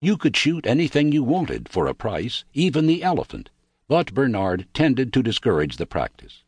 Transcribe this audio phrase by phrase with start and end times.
[0.00, 3.50] You could shoot anything you wanted for a price, even the elephant,
[3.88, 6.44] but Bernard tended to discourage the practice.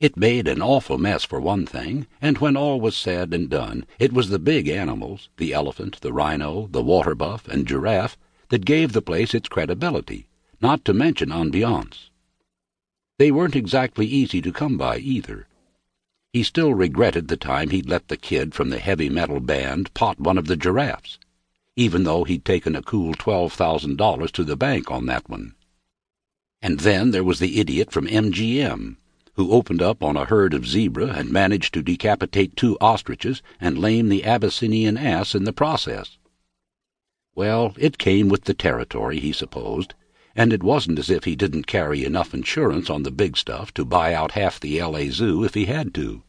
[0.00, 3.84] It made an awful mess for one thing, and when all was said and done,
[3.98, 8.16] it was the big animals, the elephant, the rhino, the water buff, and giraffe,
[8.48, 10.28] that gave the place its credibility,
[10.62, 12.08] not to mention ambiance.
[13.18, 15.48] They weren't exactly easy to come by, either.
[16.32, 20.18] He still regretted the time he'd let the kid from the heavy metal band pot
[20.18, 21.18] one of the giraffes,
[21.78, 25.54] even though he'd taken a cool twelve thousand dollars to the bank on that one.
[26.60, 28.96] And then there was the idiot from MGM,
[29.34, 33.78] who opened up on a herd of zebra and managed to decapitate two ostriches and
[33.78, 36.18] lame the Abyssinian ass in the process.
[37.36, 39.94] Well, it came with the territory, he supposed,
[40.34, 43.84] and it wasn't as if he didn't carry enough insurance on the big stuff to
[43.84, 45.10] buy out half the L.A.
[45.10, 46.24] Zoo if he had to.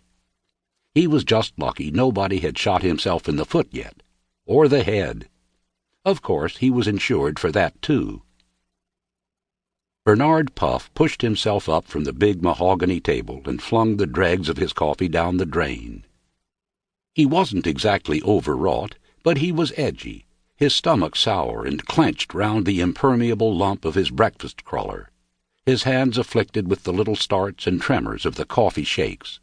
[0.93, 4.03] He was just lucky nobody had shot himself in the foot yet,
[4.45, 5.27] or the head.
[6.05, 8.23] Of course, he was insured for that, too.
[10.05, 14.57] Bernard Puff pushed himself up from the big mahogany table and flung the dregs of
[14.57, 16.05] his coffee down the drain.
[17.13, 22.79] He wasn't exactly overwrought, but he was edgy, his stomach sour and clenched round the
[22.79, 25.11] impermeable lump of his breakfast cruller,
[25.65, 29.41] his hands afflicted with the little starts and tremors of the coffee shakes.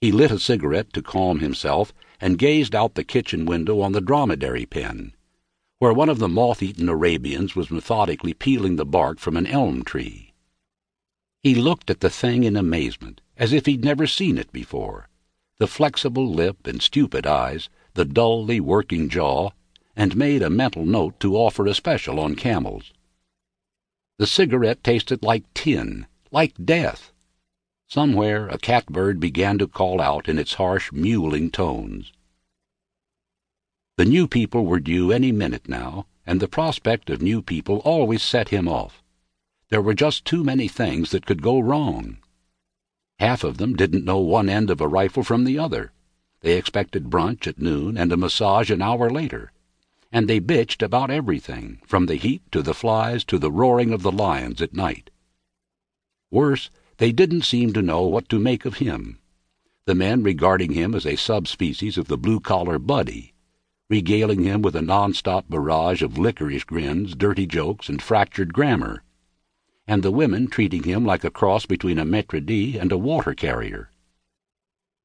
[0.00, 4.00] He lit a cigarette to calm himself and gazed out the kitchen window on the
[4.00, 5.14] dromedary pen
[5.80, 10.34] where one of the moth-eaten Arabians was methodically peeling the bark from an elm tree.
[11.42, 15.08] He looked at the thing in amazement, as if he'd never seen it before.
[15.58, 19.52] The flexible lip and stupid eyes, the dully working jaw,
[19.96, 22.92] and made a mental note to offer a special on camels.
[24.18, 27.10] The cigarette tasted like tin, like death.
[27.88, 32.12] Somewhere a catbird began to call out in its harsh, mewling tones.
[34.00, 38.22] The new people were due any minute now, and the prospect of new people always
[38.22, 39.02] set him off.
[39.68, 42.16] There were just too many things that could go wrong.
[43.18, 45.92] Half of them didn't know one end of a rifle from the other.
[46.40, 49.52] They expected brunch at noon and a massage an hour later.
[50.10, 54.00] And they bitched about everything, from the heat to the flies to the roaring of
[54.00, 55.10] the lions at night.
[56.30, 59.18] Worse, they didn't seem to know what to make of him,
[59.84, 63.34] the men regarding him as a subspecies of the blue-collar buddy
[63.90, 69.02] regaling him with a non-stop barrage of licorice grins, dirty jokes, and fractured grammar,
[69.86, 73.34] and the women treating him like a cross between a maitre d' and a water
[73.34, 73.90] carrier.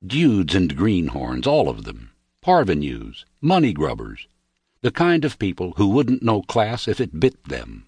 [0.06, 4.28] Dudes and greenhorns, all of them, parvenus, money grubbers,
[4.82, 7.88] the kind of people who wouldn't know class if it bit them.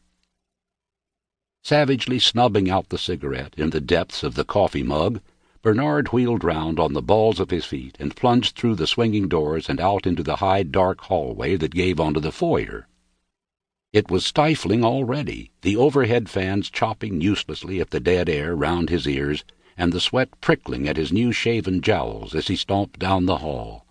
[1.61, 5.21] Savagely snubbing out the cigarette in the depths of the coffee mug,
[5.67, 9.67] Bernard wheeled round on the balls of his feet and plunged through the swinging doors
[9.67, 12.87] and out into the high, dark hallway that gave onto the foyer.
[13.91, 19.05] It was stifling already, the overhead fans chopping uselessly at the dead air round his
[19.05, 19.43] ears,
[19.77, 23.85] and the sweat prickling at his new-shaven jowls as he stomped down the hall.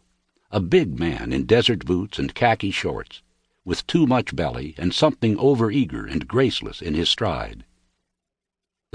[0.51, 3.21] A big man in desert boots and khaki shorts,
[3.67, 7.67] with too much belly and something over-eager and graceless in his stride.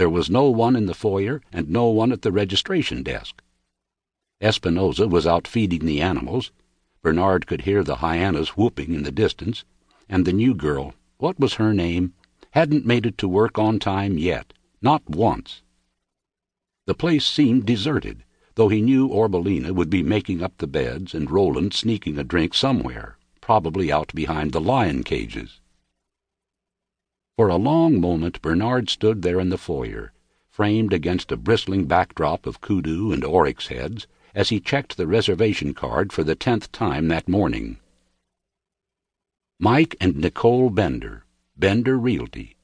[0.02, 3.44] There was no one in the foyer and no one at the registration desk.
[4.42, 6.52] Espinosa was out feeding the animals.
[7.04, 9.64] Bernard could hear the hyenas whooping in the distance,
[10.10, 12.16] and the new girl, what was her name,
[12.50, 15.62] hadn't made it to work on time yet, not once.
[16.88, 18.24] The place seemed deserted,
[18.56, 22.56] though he knew Orbelina would be making up the beds and Roland sneaking a drink
[22.56, 25.61] somewhere, probably out behind the lion cages.
[27.38, 30.12] For a long moment Bernard stood there in the foyer,
[30.50, 34.06] framed against a bristling backdrop of kudu and oryx heads,
[34.36, 37.78] as he checked the reservation card for the tenth time that morning.
[39.60, 41.26] Mike and Nicole Bender,
[41.56, 42.58] Bender Realty,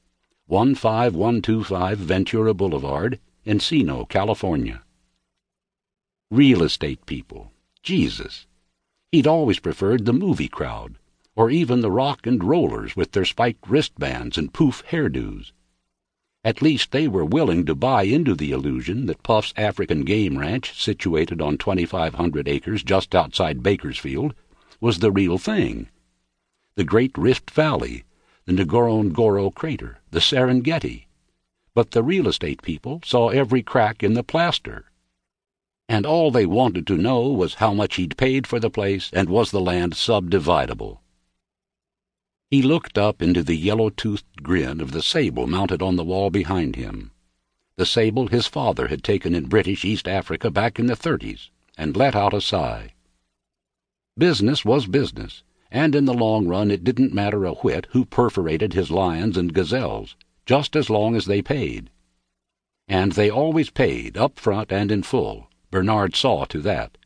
[0.48, 4.82] 15125 Ventura Boulevard, Encino, California.
[6.30, 7.52] Real estate people.
[7.82, 8.46] Jesus.
[9.12, 10.98] He'd always preferred the movie crowd
[11.38, 15.52] or even the rock and rollers with their spiked wristbands and poof hairdos.
[16.42, 20.82] At least they were willing to buy into the illusion that Puff's African game ranch,
[20.82, 24.34] situated on 2,500 acres just outside Bakersfield,
[24.80, 25.88] was the real thing.
[26.74, 28.02] The Great Rift Valley,
[28.44, 31.06] the Ngorongoro Crater, the Serengeti.
[31.72, 34.86] But the real estate people saw every crack in the plaster.
[35.88, 39.28] And all they wanted to know was how much he'd paid for the place and
[39.28, 40.98] was the land subdividable.
[42.50, 46.76] He looked up into the yellow-toothed grin of the sable mounted on the wall behind
[46.76, 47.10] him.
[47.76, 51.96] The sable his father had taken in British East Africa back in the thirties, and
[51.96, 52.94] let out a sigh.
[54.16, 58.72] Business was business, and in the long run it didn't matter a whit who perforated
[58.72, 61.90] his lions and gazelles, just as long as they paid.
[62.88, 65.48] And they always paid, up front and in full.
[65.70, 66.97] Bernard saw to that.